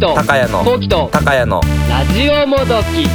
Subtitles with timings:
[0.00, 1.60] と高谷のこうきと高谷の。
[1.88, 3.06] ラジオもどき。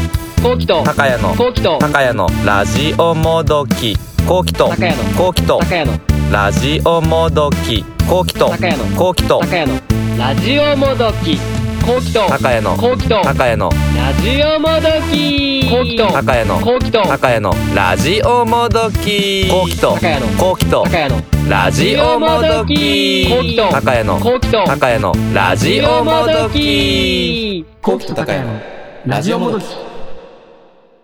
[0.41, 1.79] こうきと高谷のこうきと。
[1.79, 3.97] 高谷のラジオもどき。
[4.27, 5.59] こうきと高谷のこうきと。
[5.59, 5.99] 高谷の。
[6.31, 7.83] ラジオもどき。
[8.07, 9.39] こうきと高谷のこうきと。
[9.39, 9.81] 高谷の
[10.17, 11.39] ラジオもどき
[11.85, 15.69] こうきと高谷のこうきと高谷のラジオもどき。
[15.69, 19.47] こうきと高谷のこうきと高谷のラジオもどき。
[19.51, 23.29] こうきと高谷のこうきと高谷のラジオもどき。
[23.29, 27.65] こうきと高谷のこうきと高谷のラジオもどき。
[27.83, 28.59] こうきと高谷の
[29.05, 29.65] ラジオもどき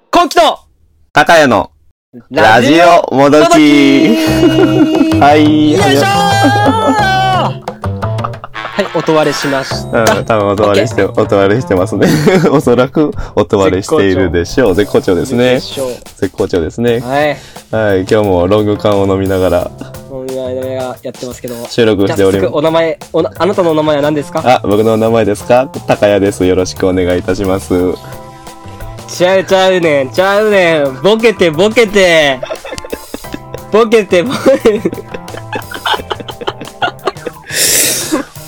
[0.10, 0.42] こうきと
[1.14, 1.72] 高谷の
[2.32, 4.18] ラジオもどき。
[5.22, 7.61] はいよいしょー
[8.74, 10.18] はい、音割れしました。
[10.18, 12.08] うん、多分音割れして、音割れしてますね。
[12.52, 14.76] おそらく音割れしているでしょう。
[14.76, 15.60] 絶好調ですね。
[15.60, 17.00] 絶好調ですね。
[17.02, 17.38] はい。
[17.90, 19.58] はい、今日もロング缶を飲みながら
[21.04, 21.68] やってますけども。
[21.70, 22.54] 収録しております。
[22.54, 24.42] お名前、おな、あなたのお名前は何ですか？
[24.46, 25.68] あ、僕の名前ですか？
[25.88, 26.46] 高谷です。
[26.46, 27.74] よろしくお願いいたします。
[29.10, 31.02] ちゃうちゃうねん、ちゃうねん。
[31.04, 32.40] ボケて、ボケて。
[33.70, 34.32] ボケて、ボ
[34.64, 35.21] ケて。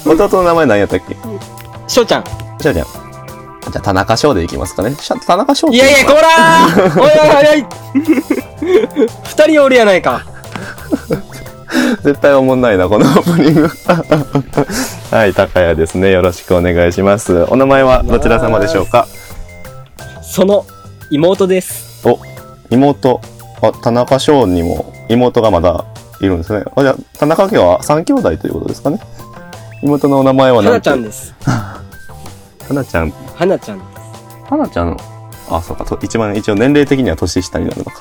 [0.06, 1.16] 弟の名前何やったっけ？
[1.88, 2.24] しょうちゃん。
[2.26, 2.74] しゃあちゃん。
[2.74, 2.84] じゃ
[3.78, 4.94] あ、田中翔でいきますかね。
[4.96, 7.66] しゃ田中翔っていやいや、こらー おいおいおい
[9.02, 10.26] おい二人おるやないか。
[12.04, 13.70] 絶対おもんないな、このオープニング。
[15.12, 16.12] はい、高谷ですね。
[16.12, 17.46] よろしくお願いします。
[17.50, 19.08] お名前はどちら様でしょうか？
[20.22, 20.66] その
[21.10, 22.08] 妹です。
[22.08, 22.20] お、
[22.70, 23.22] 妹。
[23.62, 25.86] あ、田中翔にも妹がまだ
[26.20, 26.64] いるんですね。
[26.76, 29.00] あ、じゃあ、田中家は三兄弟ということですかね？
[29.84, 31.36] 妹のお名前ははなちゃんです。
[32.68, 33.12] 花ちゃん。
[33.12, 33.80] はなちゃん。
[34.50, 34.98] 花ちゃん。
[35.50, 35.84] あ、そうか。
[35.84, 37.92] と一番一応年齢的には年下になるのか。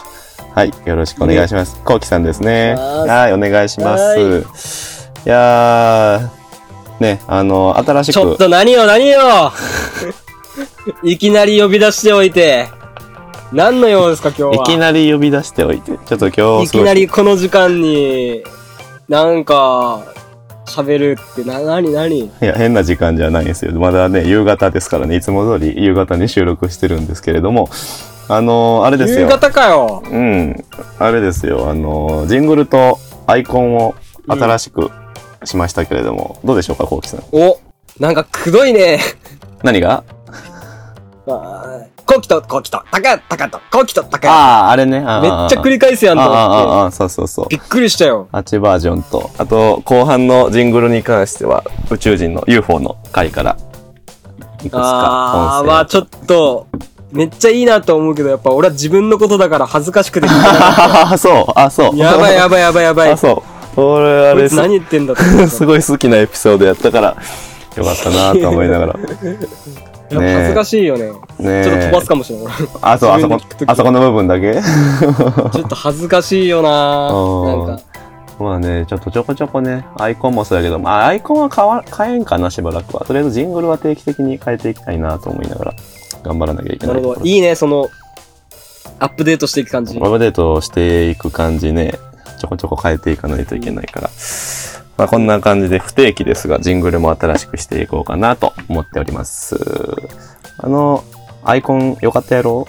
[0.54, 0.72] はい。
[0.84, 1.80] よろしくお願いします。
[1.84, 2.74] こうきさんですね。
[2.74, 3.32] ははい。
[3.32, 4.02] お願いします。
[4.02, 9.52] はいいやー、ね、あの、新しく、ちょっと何よ何よ
[11.04, 12.66] いきなり呼び出しておいて。
[13.52, 14.64] 何の用ですか今日は。
[14.64, 18.42] いきなり呼び出しておいて、ちょっと今日いきなりこの時間に、
[19.08, 20.00] なんか、
[20.66, 23.72] 喋るって、な、なになにいや、変な時間じゃないんですよ。
[23.72, 27.68] まだね、夕方ですからね、いつも通り夕方に収録してるんですけれども、
[28.28, 29.20] あのーあれですよ。
[29.22, 30.02] 夕方かよ。
[30.08, 30.64] うん。
[30.98, 31.68] あれですよ。
[31.68, 33.94] あのージングルとアイコンを
[34.28, 34.90] 新しく
[35.44, 37.22] しましたけれども、どうでしょうか、こうきさん。
[37.32, 37.58] お、
[37.98, 39.00] なんかくどいね。
[39.62, 40.04] 何が？
[41.26, 44.30] あーこうきと、こうきと、たか、たかと、こうきと、たか。
[44.30, 45.00] ああ、あれね。
[45.00, 45.08] めっ
[45.48, 46.38] ちゃ繰り返すやんと思って。
[46.38, 47.48] あーあー、そうそうそう。
[47.48, 48.28] びっくりしたよ。
[48.32, 53.56] 8バージョンと、あと、後半のジングルに関しては、宇宙人の UFO の回から、
[54.62, 56.66] いくつかあー、音声をまあちょっと、
[57.12, 61.90] めっちゃいいなと思うけど、やっぱ俺は自分のことだから恥ずかしくてあ、 そう、あ、そう。
[61.90, 61.96] た。
[61.96, 63.10] やばいやばいやばいやばい。
[63.12, 63.42] あ、そ
[63.76, 63.80] う。
[63.80, 65.22] 俺、あれ何言ってんだって。
[65.48, 67.16] すごい好きなエピソードやったから、
[67.76, 68.94] よかったなと思いながら。
[70.14, 71.10] やっぱ恥ずかしいよね。
[71.10, 72.54] ねえちょっと飛ばすかもしれない。
[72.82, 74.54] あ、そう、あそこあそこの部分だけ？
[75.52, 77.82] ちょっと恥ずかしいよなうんなんか。
[78.38, 83.04] まあね、ちょっとちょこちょこね、アイコンもそうだけど、まあ、アイコンは変わ、変えんかな、しばらくは。
[83.04, 85.74] とりあえずジングルは定期的に変えていきたいなと思いながら、
[86.24, 87.26] 頑張らなきゃいけなところないるほど。
[87.30, 87.88] いいね、その、
[88.98, 89.96] アップデートしていく感じ。
[89.98, 91.94] アップデートしていく感じね、
[92.40, 94.10] ちょこちょこ変えていかないといけないから。
[95.02, 99.56] まあこんな感じで不定期ですが、ジングルも新しくしていこうかなと思っております。
[100.58, 101.02] あの、
[101.42, 102.66] アイコンよかったやろ？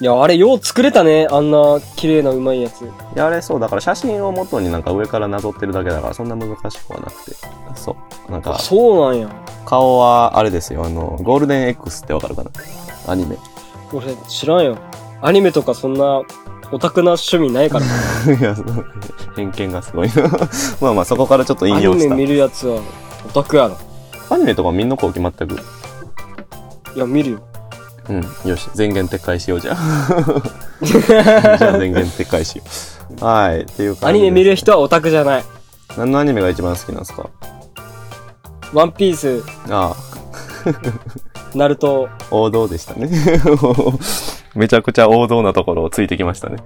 [0.00, 1.28] いや、あれ、よう作れたね。
[1.30, 2.82] あんな、綺麗なうまいやつ。
[2.82, 7.36] いや、あれそう、だから写真を元になんか上からなぞってるだけだから、そんな難しくはなくて。
[7.76, 7.96] そ
[8.28, 8.32] う。
[8.32, 9.28] なんか、そうなんや。
[9.64, 12.50] 顔はあれですよ、あの、ゴールデン X ってわかるかな？
[13.06, 13.36] アニメ。
[13.92, 14.78] 俺、知らんよ。
[15.22, 16.22] アニメとかそんな、
[16.70, 17.84] オタクな趣味ないから。
[18.34, 18.54] いや、
[19.36, 20.22] 偏見がすごいな。
[20.80, 22.04] まあまあ、そこからちょっとア引用した。
[22.04, 22.80] ニメ見るやつは、
[23.26, 23.76] オタクやろ。
[24.30, 25.54] アニメとか見んのこう決まったく？
[25.54, 27.38] いや、見るよ。
[28.10, 28.50] うん。
[28.50, 30.32] よし、全言撤回しようじゃあ。
[30.84, 32.62] じゃあ全言撤回しよ
[33.20, 33.24] う。
[33.24, 33.60] はい。
[33.62, 35.44] っていう感じでアニメ見る人はオタクじゃない。
[35.96, 37.28] 何のアニメが一番好きなんですか？
[38.74, 39.96] ワンピース、ああ、
[41.54, 43.08] ナルト、王道でしたね。
[44.58, 46.56] めちゃくちゃ王道なところをついてきましたね。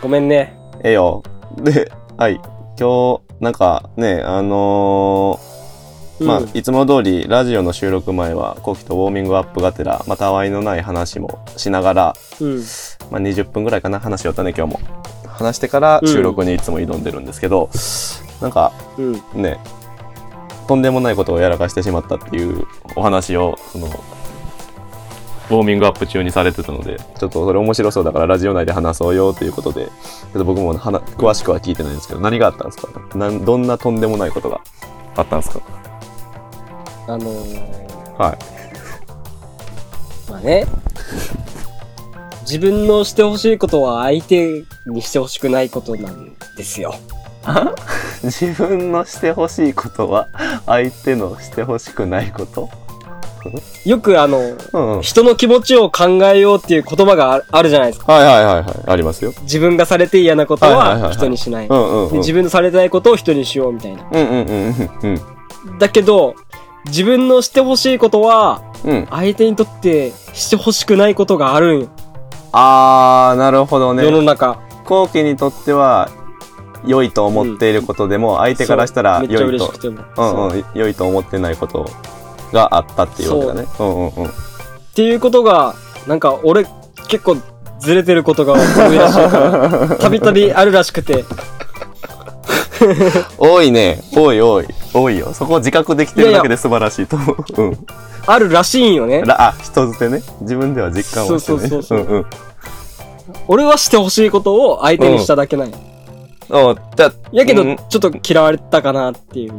[0.00, 0.56] ごめんね。
[0.84, 1.24] ええよ。
[1.56, 2.40] で、はい。
[2.78, 5.56] 今日、なんかね、あのー
[6.20, 12.56] うんまあ、いつも通り、ラジオの収録前は、コキとウォーミングアップがてら、まあ、たわいのない話もしながら、うん。
[13.10, 14.80] まあ、20分ぐらいかな、話しよったね、今日も。
[15.26, 17.68] 話してから収録にいつも挑んでるんですけど、
[18.40, 19.12] なんか、うん。
[19.34, 19.58] ね、
[20.68, 23.88] とんでもないことをやらかしてしまったっていうお話を、その、
[25.48, 33.16] ウォーミングアップ中にされてたので、ちょっとそれ面白そうだからラジオ内で話そうよということで、ちょっと僕もはな詳しくは聞いてないんですけど、何があったんですか？
[33.16, 34.60] なんどんなとんでもないことが
[35.14, 35.60] あったんですか？
[37.08, 38.32] あのー、は
[40.28, 40.30] い。
[40.30, 40.66] まあね。
[42.42, 46.94] 自分のしてほしいことは相手にしてほしくないことなんですよ。
[48.22, 50.28] 自分のしてほしいことは
[50.66, 52.68] 相手のしてほしくないこと？
[53.84, 55.02] よくあの、うんうん。
[55.02, 58.12] 人の気持ちを考えようっていう言葉がああるじゃないですか。
[58.12, 58.64] はいはいはいはい。
[58.86, 59.32] ありますよ。
[59.42, 61.68] 自分がされて嫌なことは人にしない。
[62.12, 64.04] 自分のされたいことを人にしようみたいな。
[64.10, 65.20] うんうんうんうん
[65.66, 65.78] うん。
[65.78, 66.34] だけど、
[66.86, 69.06] 自分のしてほしいことは、うん。
[69.10, 71.88] 相手にとってしてほしくないことがあるんよ。
[72.52, 74.04] あー、なるほどね。
[74.04, 74.58] 世の中。
[74.84, 76.08] 後期にとっては
[76.86, 79.66] 良いと思っていることでも、相手からしたら良いと。
[79.66, 81.90] うんそううん良いと思ってないこと
[82.52, 83.68] があったっていうわけだね。
[83.78, 84.26] うんうんうん。
[84.26, 84.30] っ
[84.94, 85.74] ていうことが、
[86.06, 86.64] なんか俺
[87.08, 87.36] 結構
[87.80, 91.24] ずれてることが多いらしいから、 たびたびあるらしくて。
[93.38, 95.32] 多いね多い多い多いよ。
[95.32, 97.62] そこを自覚できてるだけで素晴らしいと思う。
[97.62, 97.86] うん。
[98.26, 99.22] あるらしいんよね。
[99.22, 100.22] らあ人づてね。
[100.42, 101.58] 自分では実感をしてね。
[101.58, 101.98] そうそうそうそう。
[101.98, 102.26] んうん。
[103.48, 105.76] 俺はしてほしいことを相手にしただけなんよ。
[106.50, 107.76] おじゃあやけど、うん。
[107.88, 109.54] ちょっと嫌われたかなっていう。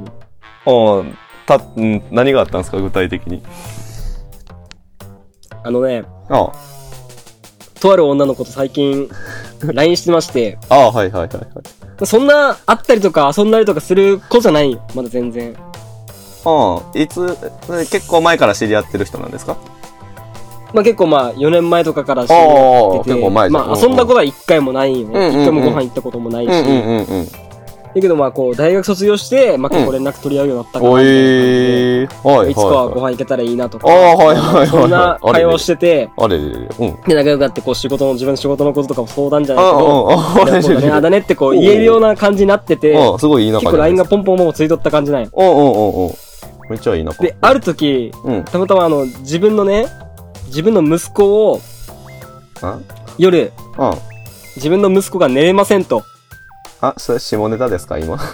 [0.66, 1.04] お
[1.48, 2.78] た、うん、何があったんですか？
[2.80, 3.42] 具体的に。
[5.64, 6.52] あのね、あ
[7.80, 9.10] とある女の子と最近
[9.74, 11.42] LINE してまして、ああはいはいはいは
[12.02, 12.06] い。
[12.06, 14.72] そんな会ったりとか遊んだりとかする子じゃない。
[14.72, 14.82] よ。
[14.96, 15.56] まだ全然。
[16.46, 17.36] うんいつ
[17.92, 19.58] 結構前から知り合ってる人なんですか？
[20.74, 25.14] まあ結構まあ4年前とかから知り合ってて、結構前まあ遊んだことは1回もないよね。
[25.20, 26.50] うんうんうん1回もご飯行ったこともないし。
[26.50, 27.28] うんうんうんうん
[27.98, 32.02] だけどまあこう大学卒業して、まあ結構連絡取り合うようになったからおみたいな感じで。
[32.02, 32.52] いはいはい。
[32.52, 33.88] いつかはご飯行けたらいいなとか。
[33.90, 34.68] ああはいはいはいはい。
[34.68, 37.02] そんな会話をしてて、あれれれれうん。
[37.08, 43.20] で、仲良くなってこう仕事の、自分の仕事のこととかも相談じゃないあけど、あああね、あだねってこう言えるような感じになってて、うん。
[43.20, 45.30] すごいいい仲結構 LINE がポンポンポンついとった感じなんよ。
[45.34, 46.14] うんうんうんうん。
[46.70, 48.44] めっちゃいい仲で、ある時、うん。
[48.44, 49.88] たまたまあの、自分のね、
[50.48, 51.62] 自分の息子を
[52.62, 52.80] あ？
[53.18, 53.92] 夜、うん。
[54.56, 56.04] 自分の息子が寝れませんと。
[56.82, 57.98] あそれ下ネタですか？
[57.98, 58.18] 今。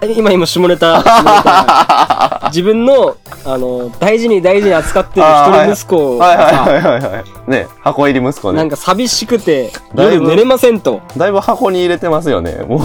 [0.00, 7.00] え今今下ネタ、下ネタ自分の、あの、大事に大事に扱ってる一人息子はいはいはいはい。
[7.00, 8.58] はいね箱入り息子ね。
[8.58, 11.00] なんか寂しくて、夜寝れませんと。
[11.16, 12.64] だいぶ箱に入れてますよね。
[12.68, 12.80] もう。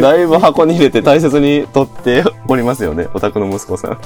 [0.00, 3.98] だいぶ 箱に入れて大切に取っておりますよねお宅の息子さん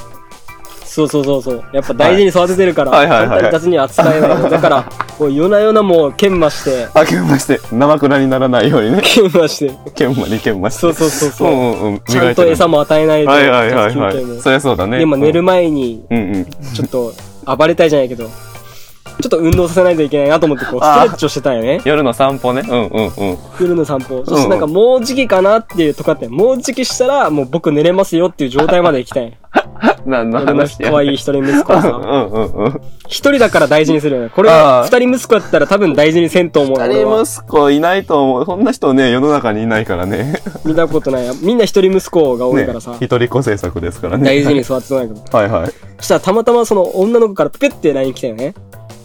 [0.93, 1.65] そうそうそうそう。
[1.73, 3.09] やっぱ大事に育ててるから、はい。
[3.09, 4.50] 簡単に雑には扱えないの。
[4.50, 4.85] だから、
[5.19, 9.00] こう夜な夜なもう研磨して、あけまして生蔵にならないようにね。
[9.03, 10.81] 研磨して、研磨に研磨して。
[10.81, 11.49] そうそうそうそう。
[11.49, 12.00] うんうんうん。
[12.00, 14.41] ちゃんと餌もも与えないと、はいはいはいはい。
[14.43, 14.99] そりゃそうだね。
[14.99, 16.44] でも寝る前に、うんうん。
[16.44, 17.15] ちょっと
[17.56, 21.81] 暴れたいじゃないけど、ちょっと運動させないといけないなと思って、こう、ストレッチをしてたんよね。
[21.87, 22.62] 夜の散歩ね。
[22.69, 23.38] うんうんうん。
[23.61, 24.25] 夜の散歩。
[24.27, 29.38] そしてなんかもう時期かなっていうとかって、もう時期したら、もう僕寝れますよっていう状態まで行きたい。
[30.04, 31.88] 何の話や可愛い一人息子をうさ。
[31.88, 34.31] んうんうん一人だから大事にするよね。
[34.31, 38.46] これあがあ二人息子だったら多分大事にせんと思う二人息子いないと思う。
[38.46, 40.40] そんな人ね、世の中にいないからね。
[40.64, 41.37] 見たことない。
[41.43, 42.96] みんな一人息子が多いねからさ。
[43.00, 44.25] 一人っ子政策ですからね。
[44.25, 45.38] 大事に育ててないから。
[45.40, 45.73] はいはい。
[45.99, 48.54] そしたらたまたまその女の子からペッて LINE 来たよね。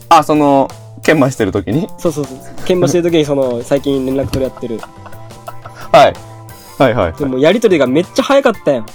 [0.10, 0.68] あ、その、
[1.04, 1.88] 研磨してる時に？
[1.98, 2.38] そうそうそう。
[2.66, 4.80] 研磨してる時にその、最近連絡取り合ってる。
[5.92, 6.14] はい。
[6.82, 7.14] はいはい。
[7.14, 8.86] でもやりとりがめっちゃ早かったやん。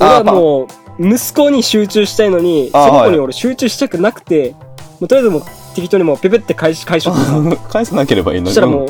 [0.00, 0.66] 俺あはもう、
[0.98, 5.42] 息子に集中したいのに、そあの子に俺集中したくなくて、もうとりあえずもう
[5.74, 7.08] 適当にもうペペって返し、返し。
[7.70, 8.48] 返さなければいいのに。
[8.48, 8.88] そしたらもう、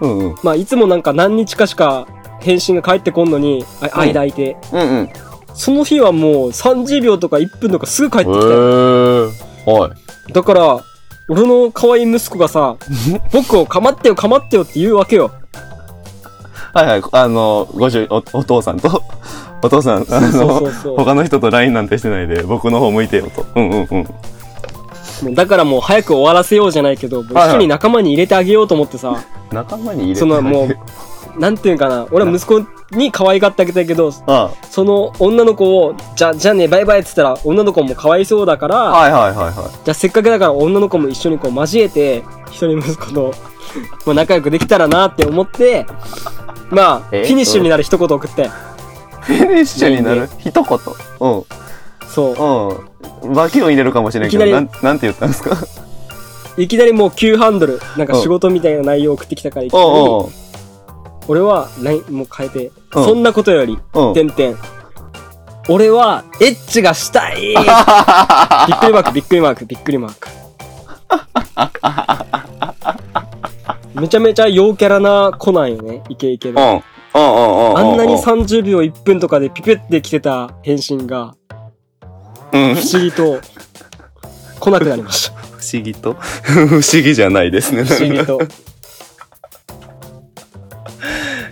[0.00, 0.18] うん。
[0.18, 0.34] うんうん。
[0.42, 2.06] まあいつもなんか何日かしか
[2.40, 4.56] 返信が返ってこんのに、あうん間空いて。
[4.72, 5.08] うんうん。
[5.54, 9.30] その日はもう30秒とか1分とかすぐ帰へってきたよ。
[9.30, 9.30] ー。
[9.66, 9.88] は
[10.28, 10.32] い。
[10.32, 10.80] だから、
[11.28, 12.76] 俺の可愛い息子がさ、
[13.32, 15.30] 僕を構ってよ構ってよって言うわけよ。
[16.74, 17.02] はいはい。
[17.12, 19.02] あの、ご主お、お父さんと、
[19.62, 23.46] お父さん、あの他の人と LINE なんてしてないで、僕の方向いてよと。
[23.54, 24.06] うんうん
[25.24, 25.34] うん。
[25.34, 39.54] だからもう早く終わらせようじゃないけど、一緒に仲間に入れてあげようと思ってさ、仲間に入れてそのもう、なんていうんかな、俺は息子に可愛がってあげたいけど、あその女の子を、じゃ、じゃあね、バイバイって言ったら、女の子もかわいそうだから、はいはいはいはい。
[39.54, 43.32] じゃあせっかくだから女の子も一緒にこう交えて、一人息子と、
[44.06, 45.86] まあ仲良くできたらなって思って、
[46.70, 48.50] まあ、フえィニッシュになる一言送って、
[49.22, 50.28] フィニッシュになる？
[50.38, 50.78] 一言。
[51.20, 51.44] うん。
[52.08, 52.70] そ
[53.22, 53.24] う。
[53.24, 53.34] うん。
[53.34, 55.56] バキを入れるかもしれんけど、なん、なんて言ったんですか？
[56.58, 59.86] いきなりもう急ハンドル、なんか仕事みたいな内容を送ってきたから、いきなり
[61.28, 61.68] 俺は、
[62.10, 63.78] もう変えて、うんそんなことより。
[64.12, 64.56] てんてん。
[65.68, 67.66] 俺は、エッチがしたい びっく
[68.86, 70.28] りマーク、びっくりマーク、びっくりマーク。
[74.00, 76.60] めちゃめちゃ陽キャラな子なんよね、イケイケで。
[76.60, 76.82] うん。
[77.14, 81.34] あんなに30秒1分とかでピペって来てた返信が、
[82.52, 82.74] うん。
[82.74, 83.40] 不思議と
[84.60, 85.36] 来なくなりました。
[85.36, 86.14] 不思議と？
[86.42, 87.84] 不思議じゃないですね。
[87.84, 88.40] 不思議と。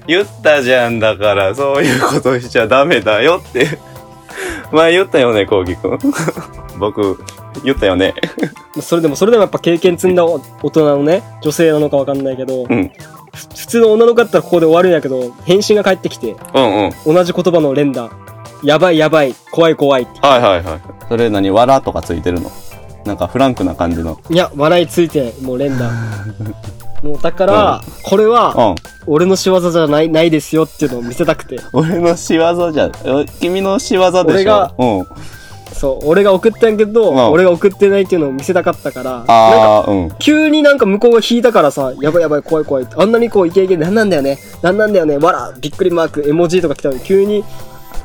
[0.07, 3.79] 言ったじゃんだから、そういうことしちゃダメだよって。
[4.73, 5.99] 前言ったよね、こうきくん？
[6.79, 7.23] 僕、
[7.65, 8.15] 言ったよね。
[8.81, 10.41] それでも、それでもやっぱ経験積んだ大
[10.71, 12.91] 人のね、女性なのかわかんないけど、うん。
[13.35, 17.15] ふ普通の女の子だったらここで終わるんやけど、返信が返ってきて、うんうん。
[17.15, 18.11] 同じ言葉の連打。
[18.63, 20.21] やばいやばい、怖い怖いって。
[20.21, 20.81] はいはいはい。
[21.09, 22.51] それ何わらとかついてるの？
[23.07, 24.21] なんかフランクな感じの。
[24.29, 25.91] いや、笑いついて、もう連打。
[27.03, 28.75] もうだから、これは、うん。
[29.07, 31.59] 俺の仕業じゃない、ないですよっていうのを見せたくて。
[31.73, 34.25] 俺の仕業じゃ、え君の仕業でしょ？
[34.27, 35.07] 俺がうん。
[35.81, 40.11] そう、俺が送ったんやけど、うん俺が送ってないっていうのを見せたかったから、なんか、ああ、うん。
[40.19, 42.87] 急になんか向こうが引いたからさ、やばいやばい怖い怖い。
[42.99, 44.39] あんなにこうイケイケでなんなんだよね。
[44.61, 45.17] なんなんだよね。
[45.17, 47.45] わら、びっくりマーク、絵文字とか来たのに、急に、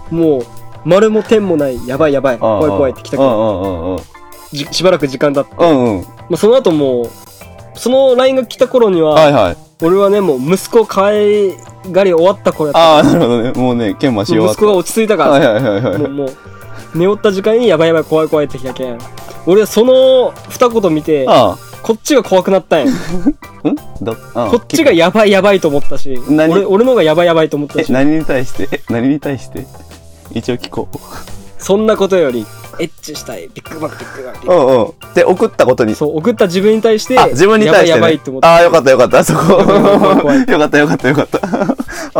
[0.10, 0.46] もう、
[0.86, 4.00] 丸も点もない、やばいやばい、怖い怖いって来たから、うんうんうんうん。
[4.54, 6.02] じしばらく時間経って、うんうん。
[6.02, 7.10] まあ、その後もう、
[7.78, 9.58] その LINE が来た頃には、はいはい。
[9.82, 11.52] 俺はね、もう息子可愛
[11.92, 12.80] がり終わった頃やった。
[12.80, 13.52] ああ、なるほどね。
[13.52, 14.60] もうね、研磨し終わった。
[14.62, 15.98] 子が落ち着いたから、はいはいはいはい。
[16.00, 16.30] もう、もう、
[16.96, 18.98] 寝おった時間にやばいやばい怖い怖いって来たけん。
[19.46, 22.92] 俺はその二言見て、あこっちが怖くなったんや。
[23.64, 23.70] あ。
[23.70, 23.76] ん？
[24.04, 26.52] どあこっちがやばいやばいと思ったし、何？
[26.52, 28.70] 俺、俺の方がやばいやばいと思ったえ、し、何に対して？
[28.72, 29.66] え、何に対して？
[30.32, 30.98] 一応聞こう。
[31.66, 32.46] そんなことより、
[32.80, 34.48] エッチしたい、ビッグマック、ビッグマック。
[34.48, 35.14] うんうん。
[35.16, 35.96] で、送ったことに。
[35.96, 37.90] そう、送った自分に対して、あ、自分に対して、ね。
[37.90, 38.48] やばいやばいって思って。
[38.48, 39.24] ああ、よかったよかった。
[39.26, 39.40] そこ。
[39.64, 41.40] 怖い怖いよかったよかったよかった。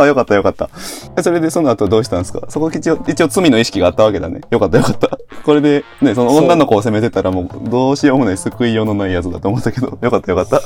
[0.02, 0.68] あよかった よかった。
[1.16, 2.40] えそれでその後どうしたんですか？
[2.48, 4.40] そこ一応、一応罪の意識があったわけだね。
[4.50, 5.16] よかったよかった。
[5.44, 10.60] これで、ね、そのそう女の子を責めてたらもうどうしようもない救いようのないやつだと思ったけど、よかったよかった。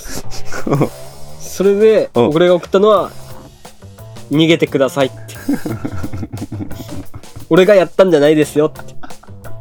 [1.38, 3.10] それで、うん俺が送ったのは、
[4.32, 5.16] 逃げてくださいって。
[7.50, 8.95] 俺がやったんじゃないですよって。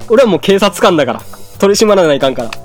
[0.09, 1.21] 俺はもう警察官だから。
[1.59, 2.49] 取り締まらないかんから。
[2.49, 2.55] だ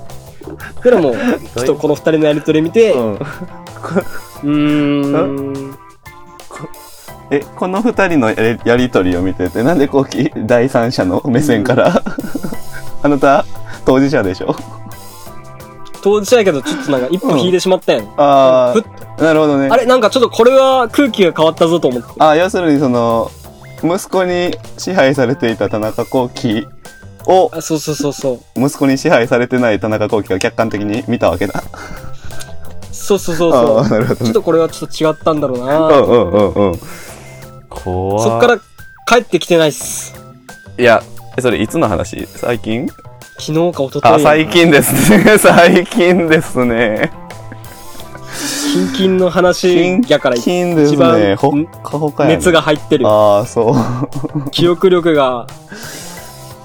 [0.81, 3.19] からも う、ちょっとこの二人のやりとり見て、ううん。
[4.43, 5.77] ーん、
[7.31, 12.01] え、この二人のやりやりとりを見てて、なんでこうき、第三者の目線から、
[13.03, 13.45] あなた、
[13.85, 14.55] 当事者でしょ？
[16.01, 18.07] 当事者やけど、ちょっとなんか一歩引いてしまったやん。
[18.17, 18.83] あふっ
[19.19, 19.69] あ、なるほどね。
[19.71, 22.07] あれなんかちょっとこれは空気が変わったぞと思って。
[22.19, 23.31] あ要するにその、
[23.85, 26.67] 息子に支配されていた田中幸喜
[27.27, 28.59] を、あ、そうそうそうそう。
[28.59, 31.63] 息子に支配されてない田中幸喜が客観的に見たわけだ。
[32.91, 33.99] そうそうそうあそう。
[33.99, 34.33] ねちょっ。
[34.33, 35.79] とこれはちょっと違ったんだろうな。
[35.89, 36.79] うんうんうんうん。
[37.69, 38.57] 怖そっから
[39.07, 40.15] 帰ってきてないっす。
[40.77, 41.03] いや、
[41.37, 42.25] えそれいつの話？
[42.27, 42.87] 最近？
[43.37, 45.37] 昨日か一昨日あ、最近ですね。
[45.39, 47.11] 最近ですね。
[48.75, 51.35] キンキンの話やから近です一番ね。
[51.35, 52.35] ほっかほかやね。
[52.35, 53.09] 熱が入ってるよ。
[53.09, 54.49] ああ、そう。
[54.51, 55.47] 記憶力が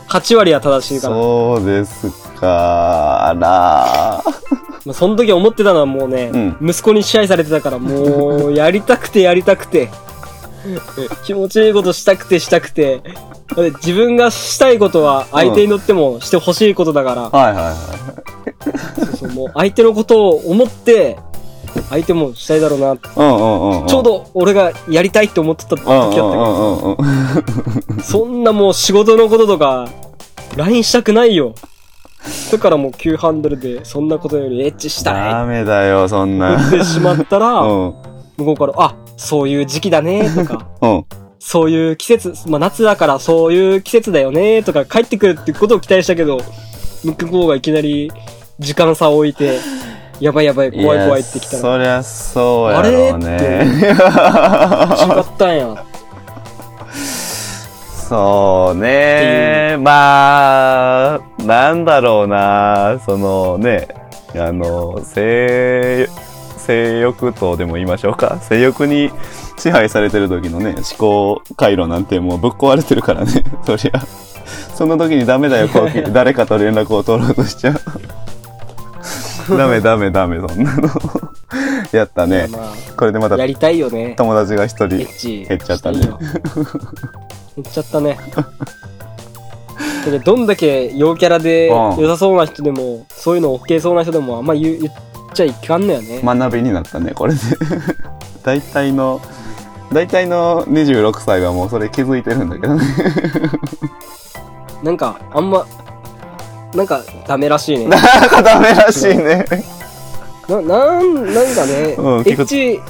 [0.08, 1.14] 8割は正しいから。
[1.14, 3.28] そうですか。
[3.28, 3.38] あら
[4.84, 9.88] まあその時思ってたのはもうね、うん息子に支配されてたから、もう、やりたくてやりたくて、
[11.24, 13.02] 気持ちいいことしたくてしたくて、
[13.54, 19.04] で自分がしたいことは相手にとってもしてほしいことだから、はいはいはい。
[19.06, 21.16] そうそうもう相手のことを思って、
[21.90, 22.92] 相手もしたいだろうな。
[22.92, 23.86] うんうんうんうん。
[23.86, 26.98] ちょうど俺がやりたいって思ってた時だったけど。
[28.02, 29.88] そんなもう仕事のこととか、
[30.56, 31.54] LINE したくないよ。
[32.52, 36.68] だからもう急ハンドルで、そんなことよりエッチしたいダメだよ、そんな。
[36.68, 37.94] ってしまったら、うん。
[38.36, 41.04] 向こうから、あ、そういう時期だね、とか、 うん。
[41.38, 46.38] そういう季節、まあ夏だからそういう季節だよね、とか帰ってくるってことを期待したけど、
[47.02, 48.12] 向こうがいきなり
[48.58, 49.58] 時間差を置いて、
[50.20, 53.66] やばいやばい、怖い怖いってきたら、そりゃそうやろうあれね。
[53.88, 55.84] 違ったんや。
[58.10, 59.76] そうね。
[59.80, 62.98] まあ、なんだろうな。
[63.06, 63.88] そのね、
[64.36, 66.08] あの、性、
[66.58, 68.40] 性欲とでも言いましょうか。
[68.42, 69.10] 性欲に
[69.56, 73.44] 支配されてる時のね、思考回路なんてもうぶっ壊れてるからね。
[73.64, 74.02] そりゃ。
[74.74, 77.74] その時にダメだよ、こう誰かと連絡を取ろうとしちゃう。
[79.56, 80.88] ダメダメダメ、そんなの。
[81.92, 82.48] やったね。
[82.50, 84.14] まこれでまたあ、やりたいよね。
[84.16, 84.88] 友達が一人。
[84.88, 85.06] 減っ
[85.58, 85.98] ちゃったね。
[86.00, 88.18] 減っちゃったね。
[90.04, 94.92] でどんだけ陽キャラでうん良さそうな人でも、そういうの OK そうな人でもあんま言う言っ
[95.34, 96.20] ちゃいかんのよね。
[96.22, 97.40] 学びになったねこれで
[98.42, 99.20] 大体の
[99.92, 102.84] 大体の26歳はもうそれ気づいてるんだけどね
[104.82, 105.66] なんか、あんま、
[106.74, 107.86] なんかダメらしいね。
[107.86, 107.96] な
[108.26, 109.44] んかダメらしいね。
[110.48, 112.80] な、なん、なんかね、うんエッチ、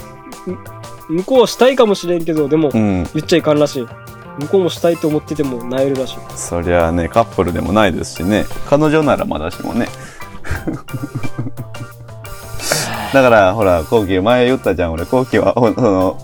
[1.09, 3.03] 向こうはしたいかもしれんけど、でも、うん。
[3.13, 3.87] 言っちゃいかんらしい。
[4.39, 6.17] 向こうもしたいと思っててもなえるらしい。
[6.35, 8.45] そりゃあねカップルでもないですしね。
[8.67, 9.87] 彼女ならまだしもね。
[13.13, 14.93] だからほら後期前言ったじゃん。
[14.93, 16.17] 俺後期はほその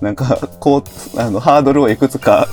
[0.00, 0.82] なんかこ
[1.16, 2.48] うあのハードルをいくつか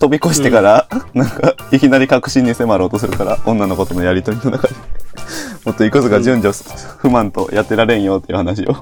[0.00, 4.74] 飛び越してから、 なんかいきなり確信に迫ろうとするから女の子とのやりとりの中で
[5.66, 6.56] もっといくつか順序
[6.98, 8.74] 不満とやってられんよっていう話を。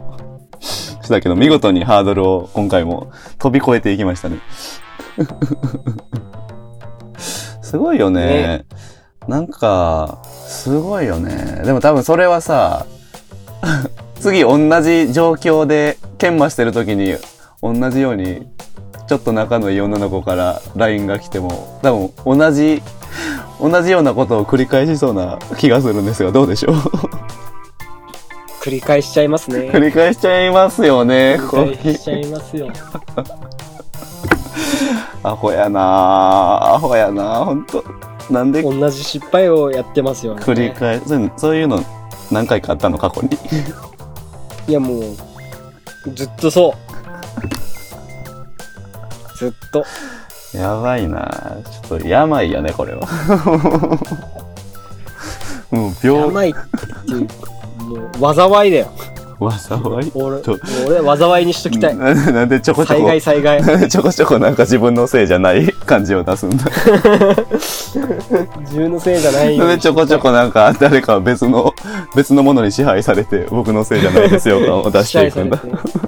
[1.02, 4.38] したけど見事にハードルを今回も飛び越えていきましたね。
[7.62, 8.20] すごいよね。
[8.20, 8.64] ね。
[9.26, 11.62] なんかすごいよね。
[11.64, 12.86] でも多分それはさ
[14.20, 17.16] 次同じ状況で研磨してる時に
[17.60, 18.46] 同じように
[19.08, 22.82] ちょっと仲のいい女の子から LINE が来ても多分同じ
[23.60, 26.74] 同じようなことを繰り返しそうな気がするんですがどうでしょう？
[28.60, 29.70] 繰り返しちゃいますね。
[29.70, 31.38] 繰り返しちゃいますよね。
[31.50, 32.68] こ繰り返しちゃいますよ。
[35.22, 35.80] アホやな。
[36.74, 37.44] アホやな。
[37.44, 37.84] 本当。
[38.30, 38.62] なんで？
[38.62, 40.42] 同じ失敗をやってますよね。
[40.42, 41.82] 繰り返そういうそういうの
[42.30, 42.98] 何回かあったの？
[42.98, 43.30] 過去に。
[44.68, 45.02] いやもう
[46.14, 46.87] ずっとそう
[49.38, 49.84] ずっと。
[50.52, 51.58] やばいな。
[51.86, 53.06] ちょっと病やねこれは。
[55.70, 56.22] もう病。
[56.24, 57.28] 甘いっていう
[58.18, 58.88] もう災いだよ。
[59.56, 60.10] 災い？
[60.14, 61.96] 俺ちょ俺災いにしときたい。
[61.96, 63.62] ななんでちょこちょ災こ害災害。
[63.62, 66.64] なんでちょこちょこなんか自分のせいじゃない感じを出すんだ。
[68.60, 69.64] 自分のせいじゃないよ。
[69.64, 71.72] なんでちょこちょこなんか誰か別の
[72.16, 75.58] 別のものに支配されて僕のせいじゃないですよ感を出していくんだ。
[75.58, 76.07] 支配されて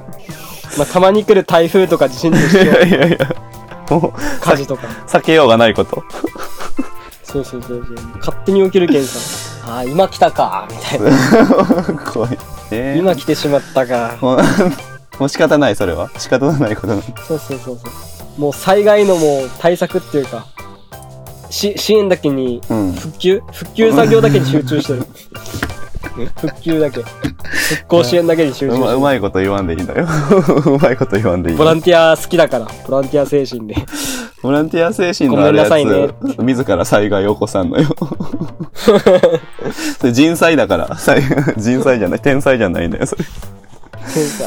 [0.79, 3.19] まあたまに来る台風とか地震としていやいや
[3.91, 4.87] もう火事とか。
[5.07, 6.05] 避けようがないこと。
[7.25, 7.97] そうそうそうそう。
[8.19, 9.19] 勝手に起きるけんさ。
[9.67, 12.00] ああ今来たかみたいな。
[12.13, 12.39] 怖い
[12.71, 12.97] ね。
[12.99, 14.41] 今来てしまったかもう
[15.19, 16.11] もう仕方ないそれは。
[16.19, 17.91] 仕方のないことなのそうそうそうそ
[18.39, 18.41] う。
[18.41, 20.47] もう災害のもう対策っていうか
[21.50, 22.93] し支援だけにうん。
[22.93, 25.04] 復旧復旧作業だけに集中してる
[26.36, 27.02] 復旧だけ。
[27.02, 30.06] 復興支援だけに集中うまうまいこと言わんでいいんだよ。
[30.67, 33.76] うまいこと言わんでいいボランティア好きだからボランティア精神で。
[34.43, 37.89] ボランティア精神のあるやつ、ごめんなさい自ら災害を起こさんのよ。
[40.00, 40.97] それ人災だから。
[40.97, 41.23] 災
[41.58, 42.21] 人災じゃない。
[42.21, 43.25] 天災じゃないんだよそれ。
[44.13, 44.47] 天才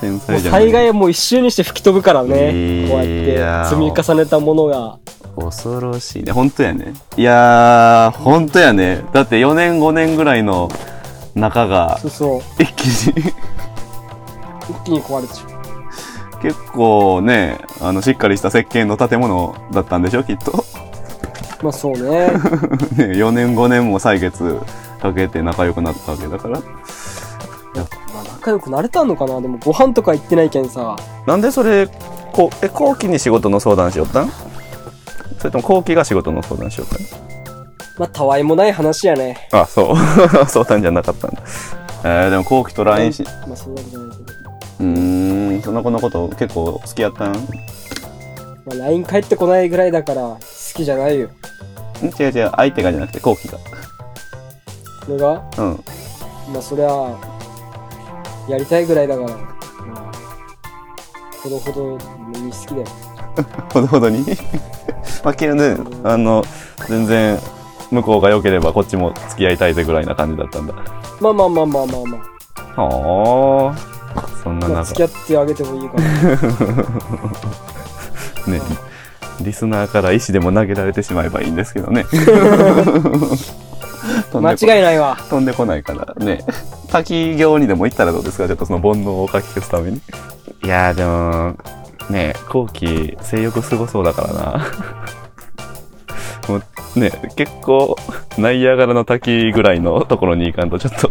[0.00, 0.62] 天災じゃない。
[0.64, 2.84] 災害はもう一瞬にして吹き飛ぶからね。
[2.84, 4.98] いこうややって積み重ねたものが。
[5.36, 6.32] 恐ろしいね。
[6.32, 6.92] 本当やね。
[7.16, 9.02] いやー本当やね。
[9.12, 10.68] だって4年5年ぐらいの
[11.40, 12.62] 中がそうそう。
[12.62, 13.32] 一気に。
[14.70, 15.46] 一気に壊れちゃ
[16.38, 16.40] う。
[16.42, 20.64] 結構ねあのしっかりした設計の建物だったんでしょきっと。
[21.62, 22.00] まあそうね。
[22.96, 24.58] ね4年5年も歳月
[25.02, 26.60] かけて仲良くなったわけだから。
[26.60, 26.60] ま
[28.20, 29.40] あ仲良くなれたのかな？
[29.40, 30.96] でもご飯とか行ってないけんさ。
[31.26, 31.88] なんでそれ
[32.32, 34.30] こうえ後期に仕事の相談しよったん？
[35.38, 37.29] それとも後期が仕事の相談しよったん？
[38.00, 39.46] まあたわいもない話やね。
[39.52, 39.96] あそう。
[40.48, 41.42] 相談じゃなかったんだ。
[42.02, 44.50] えー、でも後期と LINE しまあそういうわけじゃないけど。
[44.80, 47.32] うーんその子のこと結構好きやったん？
[47.32, 47.40] んま
[48.72, 50.38] あ LINE 返ってこないぐらいだから好
[50.74, 51.28] きじゃないよ。
[52.02, 53.58] 違う違う相手がじゃなくて後期が。
[53.58, 55.42] これが？
[55.58, 55.84] うん。
[56.54, 56.88] まあそりゃ
[58.48, 59.36] やりたいぐらいだからまあ
[61.42, 61.98] ほどほど
[62.40, 62.86] に好きだよ。
[63.74, 64.24] ほどほどに？
[65.22, 66.42] まあけどねあの
[66.88, 67.38] 全然
[67.90, 70.74] 向こうが良ければこっちも付き合いたいぜぐらいな感じだったんだ。
[71.20, 72.18] まあまあまあまあまあま
[72.84, 76.02] はあそんなあ、まあ、中付き合ってあげてもいいかな。
[78.52, 78.60] ね
[79.40, 82.04] リリスナーから石でも投げられてしまえばいいんですけどね。
[84.32, 85.16] 飛 ん間でこ違いないわ。
[85.30, 86.44] 飛んでこないからね。
[86.88, 88.46] 滝行にでも行ったらどうですか？
[88.46, 90.00] ちょっとその煩悩を書き消すために。
[90.62, 91.54] いやーでも
[92.10, 94.66] ね後期性欲すごそうだからな
[96.48, 96.56] も
[96.96, 97.96] うね結構
[98.38, 101.10] ナイアガラの滝ぐらいのところに行かんとちょっと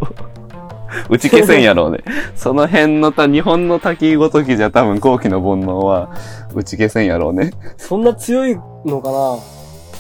[1.09, 1.99] 打ち消せんやろうね。
[2.35, 6.09] その辺のた日本の滝ごときじゃ多分後期の煩悩は
[6.53, 7.51] 打ち消せんやろうね。
[7.77, 9.37] そんな強いのかな？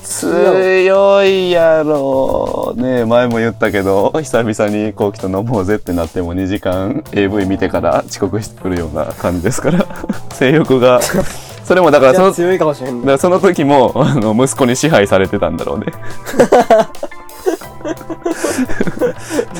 [0.01, 3.05] 強いやろうね。
[3.05, 9.85] 前も言ったけど久々に後期と飲もうぜってなっても2時間 AV 見てから遅刻してくるような感じですから。
[10.33, 10.99] 性欲が
[11.69, 13.05] それもだからその強いかもしれんね。
[13.05, 15.85] からその時もあの息子に支配されてたんだろうね。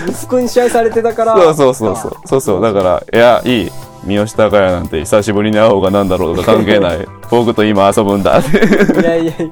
[0.09, 1.35] 息子に支配されてたから。
[1.35, 2.13] そうそうそうそう。
[2.25, 2.61] そうそう。
[2.63, 3.71] だからいやいい。
[4.05, 7.07] 三好孝也なんて久しぶりに会おうがなんだろうとか関係ない。
[7.29, 8.39] 僕と今遊ぶんだ。
[8.39, 9.45] っていやいやいや。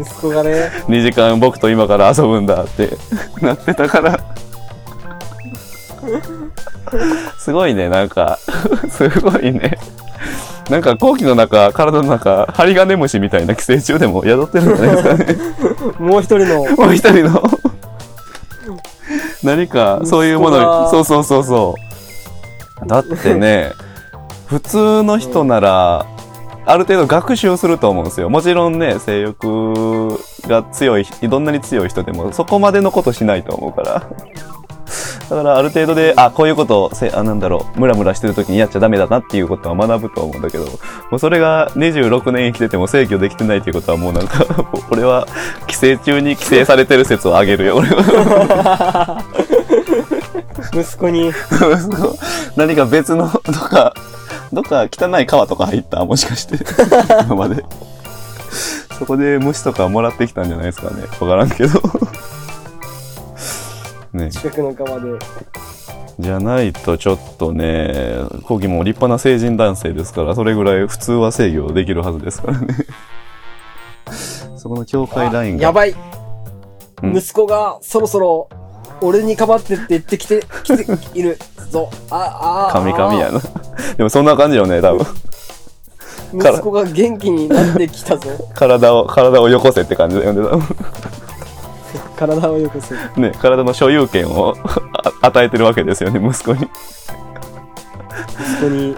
[0.00, 0.70] 息子がね。
[0.86, 2.96] 2時間僕と今から遊ぶんだって
[3.40, 4.20] なってたから
[7.38, 8.38] すごいね、なんか、
[8.88, 9.78] すごいね。
[10.70, 15.36] なんか、後期の中、体の中、針金虫みたいな寄生虫でも宿ってるんじゃないですかね。
[15.98, 17.42] もう一人の、もう一人の。
[19.44, 21.74] 何かそういうものそうそうそうそ
[22.82, 22.86] う。
[22.86, 23.72] だってね
[24.46, 26.06] 普通の人なら
[26.66, 28.28] ある程度学習すると思うんですよ。
[28.28, 30.18] もちろんね性欲
[30.48, 34.10] が強いどんなに強い人でもそこまでのことしないと思うから
[35.28, 40.64] だからある程度であこういうことをせあなんだろうムラムラしてる時にやっちゃダメだなっていうことは学ぶと思うんだけど
[41.10, 44.44] もうそれが26年生きてても制御できてないっていうことはもうなんか
[44.90, 45.26] 俺は
[45.66, 49.24] 寄生虫に寄生されてる説を挙げるよ俺は。
[50.72, 51.32] 息子に、
[52.56, 53.94] 何か別のどっか
[54.52, 56.56] どっか汚い川とか入ったもしかして。
[57.26, 57.64] 今まで。
[58.98, 61.02] そこで虫とかもらってきたんじゃないですかね。
[61.20, 61.80] わからんけど
[64.16, 65.10] ね近くの川で。
[66.18, 72.74] じゃないとちょっとね、コギも立派な成人男性ですから、それぐらい普通は制御できるはずですからね。
[74.56, 75.62] そこの境界ラインが。
[75.62, 75.94] やばい
[77.02, 78.48] うん息子がそろそろ、
[79.02, 81.90] 俺にかばってって言ってきて、来ているぞ。
[82.10, 83.40] あ、あ、神々やな。
[83.96, 85.06] でもそんな感じよね、多分。
[86.32, 88.30] 息子が元気になってきたぞ。
[88.54, 90.76] 体を、体をよこせって感じだよね、多分。
[92.16, 92.94] 体をよこせ。
[93.20, 94.54] ね、体の所有権を
[95.20, 96.68] あ与えてるわけですよね、息子に。
[98.58, 98.96] 息子に。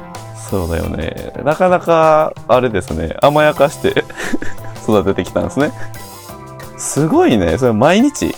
[0.50, 1.32] そうだよね。
[1.44, 4.04] なかなか、あれですね、甘やかして
[4.84, 5.72] 育ててきたんですね。
[6.78, 8.34] すごいね、それ毎日？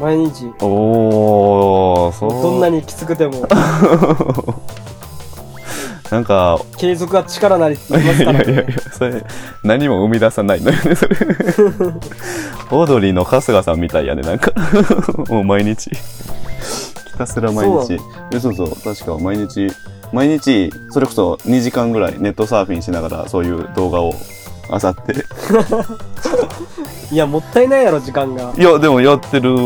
[0.00, 2.30] 毎日、おー、そう。
[2.30, 3.46] どんなにきつくても、
[6.10, 9.24] なんか、継続が力なりってい言いますからやいやいやいやね。、それ、
[9.62, 11.16] 何も生み出さないのよね、それ。
[12.70, 14.52] オードリーの春日さんみたいやね、なんか。
[15.28, 15.90] もう毎日。
[15.90, 15.96] ひ
[17.18, 17.94] たすら毎日。
[17.94, 17.98] い
[18.32, 19.68] やそうそう、確か毎日、
[20.12, 24.14] 毎日、それこそ2時間ぐらいネットサーフィンしながら、そういう動画を
[24.70, 25.24] 漁って。
[27.10, 28.52] いや、もったいないやろ、時間が。
[28.56, 29.56] いや、でもやってる、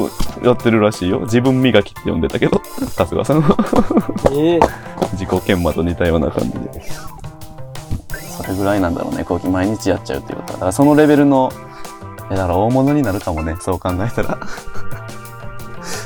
[0.43, 1.21] やってるらしいよ。
[1.21, 2.61] 自分磨きって呼んでたけど、
[2.97, 3.45] 春日さん
[4.33, 4.61] え
[5.13, 6.83] 自己研磨と似たような感じで。
[8.37, 10.55] それぐらいなんだろうね、後期毎日やっちゃうっていうことは。
[10.55, 11.51] だからそのレベルの、
[12.31, 14.39] え、だから大物になるかもね、そう考えたら。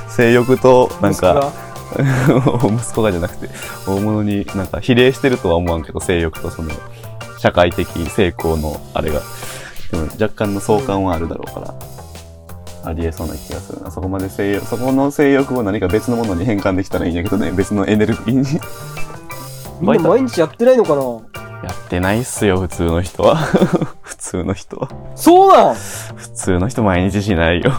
[0.09, 1.53] 性欲と、なんか、
[2.65, 3.51] 息子がじゃなくて、
[3.87, 6.71] 大物になんか比例してるとは思わんけど、性欲とその、
[7.47, 9.21] 社会的成功のあれが。
[9.93, 11.75] でも若干の相関はあるだろうから。
[12.91, 13.91] ありえそうな気がするな。
[13.91, 18.61] そこまで性欲、そこの性欲を何か別のものに変換できたらいいんやけどね、別のエネルギーに。
[19.81, 21.03] みんな毎日やってないのかな？
[21.63, 23.37] やってないっすよ、普通の人は。
[24.03, 24.89] 普通の人は。
[25.15, 25.75] そうなん？
[25.75, 27.73] 普通の人毎日しないよ。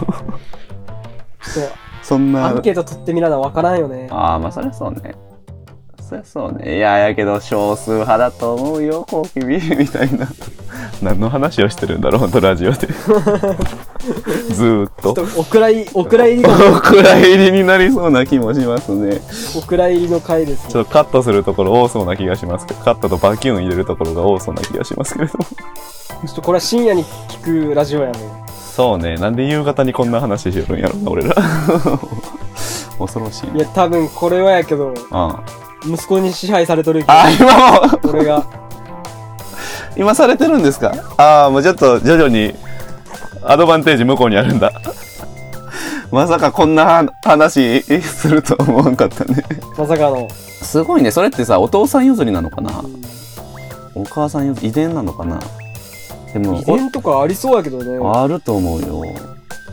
[2.02, 2.62] そんなとアン。
[2.62, 4.08] ケート取ってみななわからんよね。
[4.10, 5.14] ああ、まあそりゃそうね。
[6.08, 6.78] そりゃそうね。
[6.78, 10.26] いや、やけど少数派だと思うよ、こうきびみたいな。
[11.02, 12.86] 何の話をしてるんだろう、ほんとラジオで。
[14.54, 15.24] ずーっとちょ。
[15.24, 19.20] っとお蔵入り、お蔵入りが、 お蔵入りになりそうな気もしますね。
[19.54, 20.72] お蔵入りの回ですね。
[20.72, 25.44] ちょっとカットするところ多そうな気がしますけど、カットとバキュン入れるところが多そうな気がしますけれども。
[25.44, 28.18] ちょっとこれは深夜に聞くラジオやね。
[28.74, 31.34] そうね、なんで夕方にこんな話してるんやろな、俺ら。
[32.98, 33.52] 恐ろしいね。
[33.56, 35.42] いや、多分これはやけど、あ
[35.84, 38.44] 息子に支配されとるけあ、あ今も、ど、俺が。
[39.96, 40.92] 今されてるんですか？
[41.16, 42.54] ああ、もうちょっと徐々に
[43.42, 44.72] アドバンテージ向こうにあるんだ。
[46.10, 49.44] まさかこんな話するとは思わんかったね。
[49.76, 50.28] まさかの。
[50.30, 51.10] すごいね。
[51.10, 52.82] それってさ、お父さん譲りなのかな？
[53.94, 55.40] お母さん譲り、遺伝なのかな？
[56.32, 57.98] でも遺、伝とかありそうやけどね。
[58.04, 59.02] あると思うよ。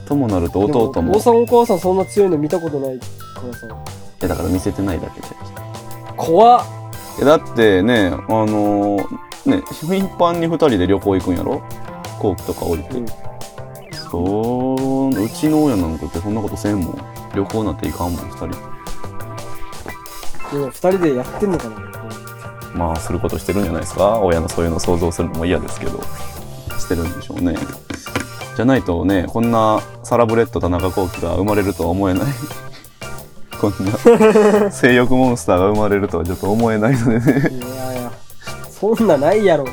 [0.06, 1.12] ともなると弟も。
[1.12, 3.06] お父さんお母さんそんな強いの見たことないか
[3.48, 3.68] らさ。
[4.24, 5.28] えだから見せてないだけで。
[6.18, 6.66] 怖っ。
[7.22, 11.62] えだってね、あのーね、頻繁に二人で旅行行くんやろ？
[12.04, 12.98] 飛行機とか降りて。
[12.98, 13.06] うん
[14.10, 16.98] そう、うちの親なんかってそんなことせんもん。
[17.36, 18.48] 旅行なんて行かんもん、二人。
[18.48, 18.54] で
[20.58, 21.76] も二人でやってんのかな
[22.76, 24.20] まあ、することしてるんじゃないですか？
[24.20, 26.00] 親のそういうの想像するのも嫌ですけど。
[26.78, 27.56] してるんでしょうね。
[28.56, 32.24] じゃないとね、こんなサラブレッド田中幸喜が生まれるとは思えない。
[33.72, 33.86] こん
[34.64, 37.50] な 性欲モンスターが生まれるとはちょっと思えないのでね。
[37.50, 38.12] いやいや。
[38.70, 39.66] そんなないやろ。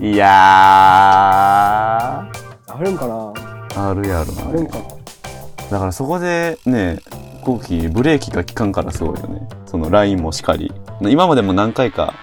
[0.00, 0.28] いや
[2.20, 2.28] あ
[2.80, 3.14] るんかな？
[3.14, 4.78] ー、あるやろなあるんか。
[5.70, 7.00] だからそこでね、
[7.42, 9.48] 後期ブレーキが効かんからすごいよね。
[9.66, 10.72] その LINE もしかり。
[11.00, 12.14] 今までも何回か、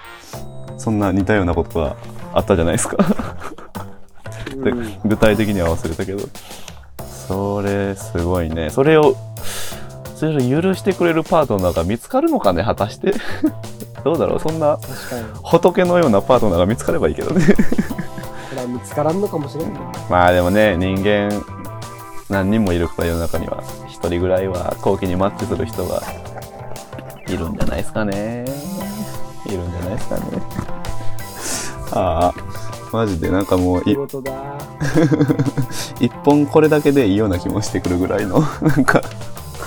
[0.77, 1.95] そんな似たようなことが
[2.33, 2.97] あったじゃないですか。
[4.63, 6.27] でうん 具体的には忘れたけど。
[7.27, 8.69] それ、すごいね。
[8.69, 9.15] それを、
[10.15, 12.63] それを許してくれるパートナーが見つかるのかね？
[12.63, 13.13] 果たして？
[14.03, 14.39] どうだろう？
[14.39, 14.79] そんな。
[15.43, 17.45] 仏のようなパートナーが見つかればいいけどね。
[17.45, 17.51] こ
[18.55, 19.73] れは見つからんのかもしれん。
[20.09, 21.29] まあでもね人間
[22.29, 26.01] 何人もいるから世の中には一人ぐらいは後期にマッチする人が
[27.27, 28.45] いるんじゃないですかね。
[29.45, 30.21] いるんじゃないですかね。
[31.91, 32.33] ああ
[32.93, 33.83] マジでなんかもう。
[35.99, 39.01] 一本これだけでいいような気もしてくるぐらいのなんか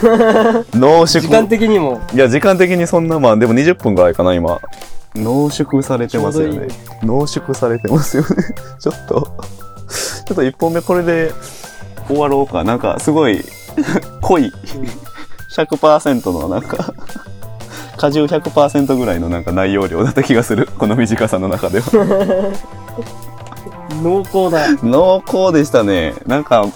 [0.75, 1.21] 濃縮。
[1.23, 2.01] 時間的にも。
[2.15, 4.61] いや時間的にそんなまあでも20分ぐらいかな今。
[5.15, 6.69] 濃縮されてますよね。
[7.03, 8.29] 濃縮されてますよね。
[8.79, 9.21] ちょ っと。
[10.27, 11.33] ちょっと1本目これで
[12.07, 12.65] 終わろうか。
[12.65, 13.45] なんかすごい
[14.23, 14.53] 濃い。
[15.57, 16.93] 100%のなんか
[17.97, 20.69] 果汁100%ぐらいのなんか内容量だった気がする。
[20.79, 22.53] この短さの中では。
[24.03, 24.67] 濃厚だ。
[24.83, 26.15] 濃厚でしたね。
[26.27, 26.67] なんか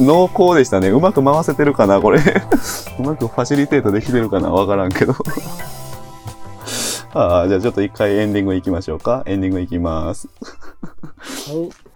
[0.00, 0.88] 濃厚でしたね。
[0.88, 2.20] うまく回せてるかなこれ。
[2.98, 5.14] うまくファシリテートできてるかなわからんけど。
[7.12, 9.22] ああじゃあちょっと一回エンディングいきましょうか。
[9.26, 10.28] エンディングいきます。
[11.48, 11.89] はい。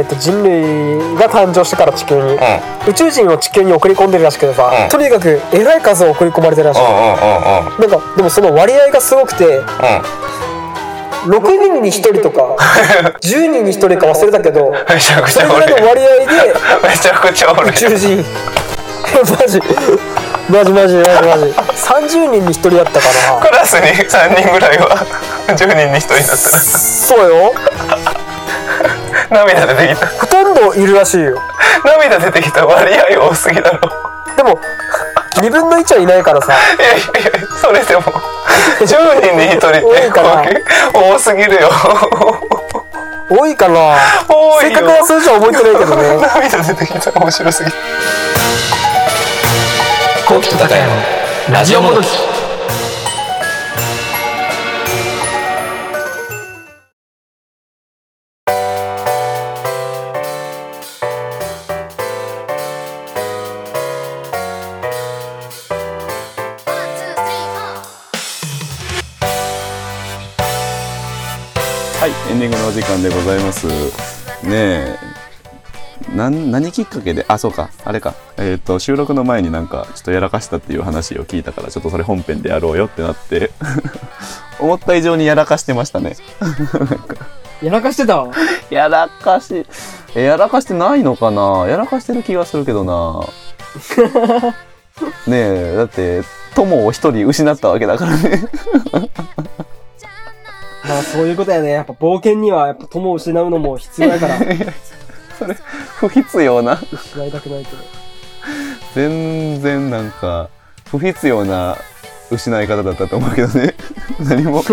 [0.00, 2.38] えっと人類が誕生してから地球に、
[2.88, 6.86] 宇宙人を地球に送り込んでるらしくてさ、とにかくえらい数を送り込まれてるらしい、な
[7.86, 9.60] んかでもその割合がすごくて、
[11.26, 12.56] 6人に1人とか
[13.20, 14.72] 10人に1人か忘れたけど
[15.28, 16.26] それぐらいの割合で
[16.82, 18.24] めちゃくちゃ宇宙人。
[19.38, 19.60] マジ。
[20.48, 21.44] マジマジマジマジ。
[21.76, 25.04] 30人に1人やったかなクラスに3人ぐらいは
[25.48, 27.52] 10人に1人だったそうよ。
[27.54, 28.19] ら
[29.30, 30.06] 涙出てきた。
[30.06, 31.40] ほとんどいるらしいよ
[31.84, 32.66] 涙出てきた。
[32.66, 33.90] 割合多すぎだろ。
[34.36, 34.58] でも
[35.36, 36.52] 2分の1はいないからさ。
[36.52, 38.02] いやいやいやそれでも。
[38.80, 38.86] 10
[39.20, 40.44] 人に1人って多いかな
[40.92, 41.70] 多すぎるよ。
[43.30, 43.96] 多いかな。
[44.28, 44.74] 多いよ。
[44.74, 46.16] 正確な数字は覚えてないけどね。
[46.34, 47.12] 涙出てきた。
[47.12, 47.70] 面白すぎ
[50.26, 50.88] コウキと高谷の
[51.52, 52.06] ラジオもどき
[76.30, 78.14] 何きっかけであそうかあれか。
[78.36, 83.50] えっ、と収録の前になんかちょっとやらかしたっていう話を聞いたからちょっとそれ本編でやろうよってなって
[84.60, 86.16] 思った以上にやらかしてましたね。
[87.62, 88.26] やらかしてた？
[88.70, 89.66] やらかし
[90.14, 91.66] えやらかしてないのかな？
[91.68, 93.20] やらかしてる気がするけどな。
[95.26, 96.22] ねえだって
[96.54, 98.44] 友を一人失ったわけだからね。
[100.88, 101.70] まあそういうことやね。
[101.70, 104.38] やっぱ冒険にはやっぱ友を失うのも必要やから
[106.00, 106.80] 不必要な。
[106.90, 107.60] 失いたくな。
[107.60, 107.82] いけど
[108.94, 110.48] 全然なんか
[110.90, 111.76] 不必要な
[112.30, 113.74] 失い方だったと思うけどね。
[114.18, 114.64] 何も。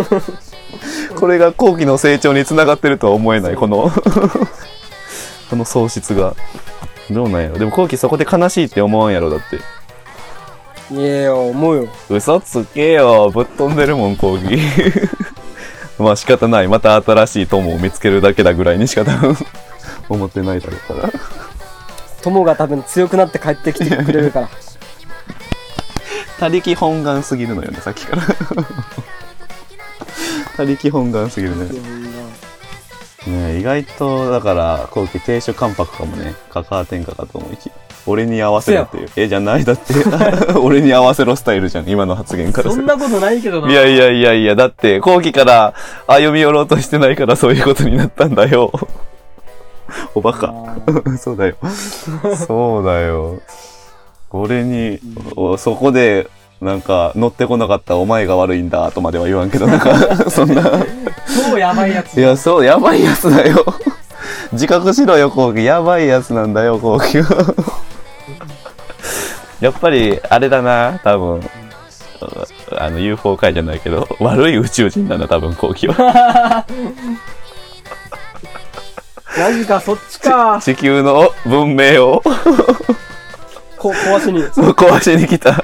[1.20, 3.92] これが後期の成長につながってるとは思えないこの。
[5.50, 6.34] この喪失が。
[7.10, 7.58] どうなんやろ。
[7.58, 9.58] でも後期そこで悲しいって思わんやろだって。
[10.94, 11.88] いやよ思うよ。
[12.10, 13.32] 嘘つけよ。
[13.32, 14.58] ぶっ飛んでるもん後期
[16.00, 16.70] まあ仕方ない。
[16.70, 19.36] また新しい友を見つけるだけだぐらいにしか多分
[20.10, 21.12] 思ってないだろうから。
[22.22, 24.50] 友が多分強くなって帰ってきてくれるから。
[26.39, 28.24] 他力本願すぎるのよねさっきから。
[30.56, 31.70] 他力本願すぎるね。
[33.28, 36.36] ね意外とだから後期亭主関白かもね。
[36.50, 37.74] カカア天下かと思いきや。
[38.06, 39.10] 俺に合わせろっていう。
[39.15, 39.93] えじゃないだって。
[40.60, 41.89] 俺に合わせろスタイルじゃん。
[41.89, 42.72] 今の発言から。
[42.72, 43.70] するそんなことないけどな。
[43.70, 44.56] いやいやいやいや。
[44.56, 45.74] だって後期から
[46.08, 48.72] 歩み寄ろうとしてないからそういうことになったんだよ
[50.15, 50.54] おバカ
[51.17, 51.56] そうだよ
[52.47, 53.39] そうだよ
[54.32, 55.00] 俺に、
[55.36, 56.30] おそこで
[56.62, 59.95] なんか乗ってこなかったお前が悪いんだとまでは言わんけどなんか
[60.30, 60.63] そんな
[61.50, 63.63] 超やばいやついや、そう、やばいやつだよ。
[64.52, 65.63] 自覚しろよ、コウキ。
[65.63, 67.56] やばいやつなんだよ、コウキは。
[69.60, 71.50] やっぱり、あれだな、多分。
[72.78, 76.65] あの、UFO 界じゃないけど、悪い宇宙人だな、多分、コウキは。
[79.38, 80.60] マジかそっちか。
[80.62, 82.21] 地球の文明を。
[83.78, 84.43] こ壊しに。
[84.43, 85.63] 壊しに来た。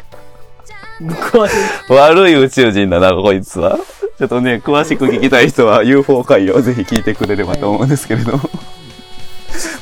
[1.01, 1.53] 壊し
[1.89, 3.77] に悪い宇宙人だな、こいつは。
[4.19, 8.33] ちょっとね、詳しく聞きたい人は UFO 界をぜひ聞いてくれればと思うんですけれど。
[8.38, 8.49] も。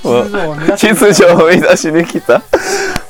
[0.03, 2.41] 秩序を乱し秩序を乱しに来た。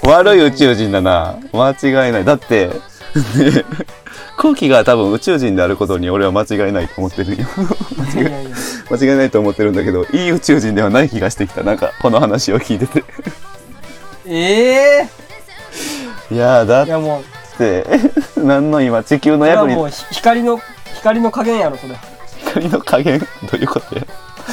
[0.04, 1.38] 悪い宇宙人だな。
[1.54, 2.26] 間違いない。
[2.26, 2.74] だってね
[4.42, 7.48] 後期が多分宇宙人であることに俺は間違いないと思ってるよ。
[8.16, 8.56] いやいやいや
[8.90, 11.62] 間違いないと思ってるんだけど、いい宇宙人ではない気がしてきた。
[11.62, 13.04] なんか、この話を聞いてて。
[14.26, 15.08] え
[16.32, 17.24] いやー、だえいやも
[17.60, 17.86] て、
[18.36, 20.60] 何の今、地球のそれは役にもうひ光の
[20.96, 21.94] 光の加減やろそれ。
[21.94, 22.00] こ
[22.48, 23.20] 光の加減？
[23.20, 24.02] どういうことや？
[24.02, 24.06] っ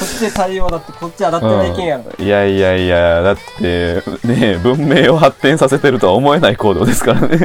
[0.07, 7.39] ちで太陽だってこっち当たってないけんやろ、いやいやいや、だって、ね文明を発展させてるとは思えない行動ですからね。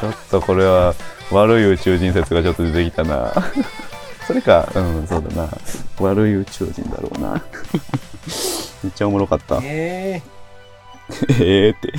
[0.00, 0.94] ちょっとこれは、
[1.30, 3.32] 悪い宇宙人説がちょっと出てきたな。
[4.26, 5.48] それか、うん、そうだな。
[6.00, 7.32] 悪い宇宙人だろうな。
[8.82, 9.60] めっちゃおもろかった。
[9.62, 10.22] え
[11.40, 11.88] ええって。
[11.88, 11.92] い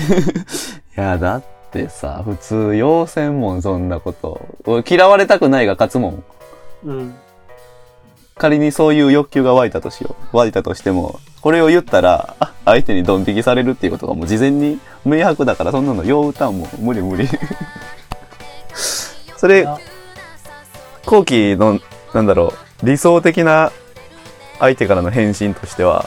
[0.96, 4.42] や、だってさ、普通、要せんもん、そんなこと。
[4.66, 6.24] 俺嫌われたくないが勝つもん。
[6.86, 7.16] えうん
[8.38, 10.38] 仮にそういう欲求が湧いたとしよう。
[10.38, 16.70] 湧いたとしても、これを言ったら、あ相手にドン引きされるっていうことがもう事前に明白だから、そんなのよう歌うもん。
[16.80, 17.28] 無理無理。
[19.38, 19.78] それあ、
[21.06, 21.80] 後期の、
[22.14, 23.72] なんだろう、理想的な
[24.60, 26.06] 相手からの返信としては、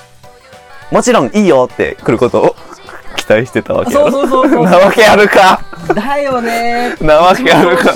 [0.90, 2.56] もちろんいいよって来ることを
[3.16, 4.10] 期待してたわけやそうろ。
[4.10, 5.60] そうそうそうなわけあるか
[5.94, 7.92] だよねなわけあるか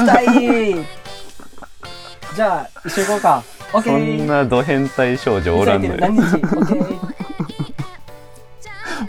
[2.34, 5.96] じゃあ一緒行こうかそーんなド変態少女おらんのよ。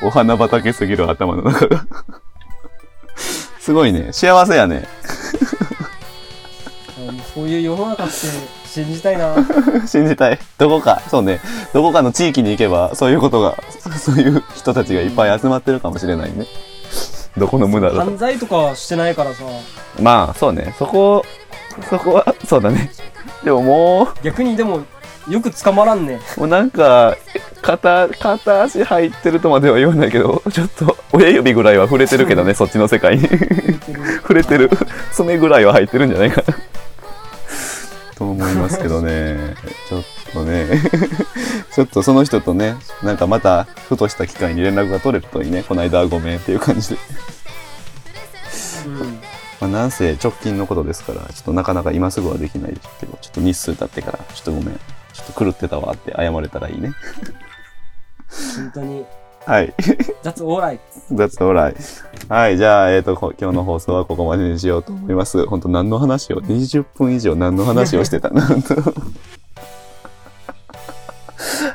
[0.02, 1.86] お花畑すぎる頭の中が。
[3.60, 4.10] すごいね。
[4.12, 4.88] 幸せやね。
[6.98, 8.14] もうそういう世の中って
[8.66, 9.36] 信じたいな
[9.88, 10.40] 信じたい。
[10.58, 11.40] どこか、そうね。
[11.74, 13.58] どこかの地域に行けば、そういうことが、
[13.98, 16.46] そういう人たちがいっぱい集まってるかもしれないね。
[17.38, 18.00] どこの無駄だと。
[18.02, 19.44] 犯罪とかしてないからさ
[20.02, 20.76] まあ、そうね。
[20.78, 21.24] そこ、
[21.90, 22.92] そこは、そうだね。
[23.44, 24.86] でもも逆にでも
[25.30, 27.16] よく捕まらんねう、もうなんか、
[27.62, 33.28] 片、片足入ってるとまでは言わないけど、ちょっと、親指ぐらいは触れてるけどね、そっちの世界に。
[34.22, 34.72] 触れてる。
[35.12, 36.58] 爪ぐらいは入ってるんじゃないかな。
[38.16, 39.56] と思いますけどね。
[39.88, 40.68] ちょっとね。
[41.74, 45.64] ちょっとその人とね、なんかまた、ふとした機会に連絡が取れるといいね。
[45.64, 46.98] この間はごめんっていう感じで。
[48.88, 49.29] うん
[49.60, 54.80] まあ、なんせ直近のことですから、ちょっとなかなか今すぐはできないですけど、ちょっと日数経ってから、ちょっとごめん。
[55.14, 56.94] ちょっと狂ってたわって謝れたらいいね。
[58.56, 59.06] 本当に
[59.46, 59.74] はい。
[60.24, 60.80] That's alright
[61.12, 61.76] That's alright.
[62.32, 62.58] はい。
[62.58, 65.46] じゃあ、えっ、と、こ今日の放送はここまでにしようと思います。
[65.48, 68.46] 本当何の話を、20分以上何の話をしてたな。
[68.46, 68.76] 本 当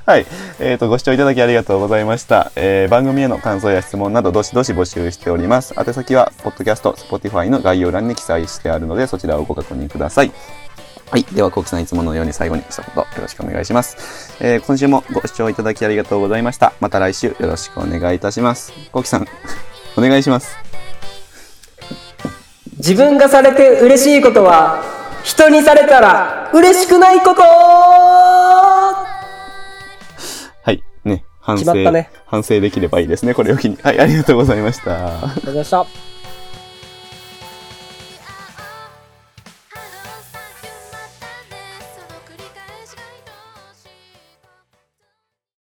[0.06, 0.26] はい。
[0.60, 2.52] えっ、と、ご視聴いただきありがとうございました。
[2.56, 5.74] えー番組への感想や質問など、どしどし募集しております。
[5.78, 10.30] 宛先は、ポッドキャスト、Spotify の概要欄に記載してあるので、そちらをご確認ください。
[11.10, 11.22] はい。
[11.22, 14.36] では、コウキさんいつものように最後に一言よろしくお願いします。
[14.40, 16.74] えー今週もご視聴いただきありがとうございました。
[16.80, 18.74] また来週よろしくお願いいたします。
[18.92, 19.26] コウキさん、
[19.96, 20.54] お願いします。
[22.76, 24.82] 自分がされて嬉しいことは
[25.22, 28.63] 人にされたら嬉しくないこと。
[31.44, 31.64] 反省。
[31.64, 33.34] 決まったね反省できればいいですね。
[33.34, 33.76] これを機に。
[33.76, 34.00] はい。
[34.00, 34.94] ありがとうございました。
[34.94, 36.13] ありがとうございました